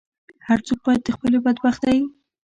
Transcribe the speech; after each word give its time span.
هر 0.47 0.59
څوک 0.67 0.79
باید 0.85 1.01
د 1.03 1.07
خپلې 1.15 1.37
بدبختۍ. 1.45 1.99